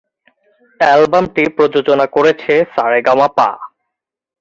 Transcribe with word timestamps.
অ্যালবামটি 0.79 1.43
প্রযোজনা 1.55 2.05
করেছে 2.07 2.53
সা 2.73 2.85
রে 2.91 2.99
গা 3.05 3.13
মা। 3.19 3.27